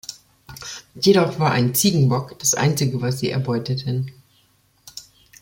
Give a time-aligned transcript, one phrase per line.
[0.95, 4.09] Jedoch war ein Ziegenbock das einzige, was sie erbeuteten.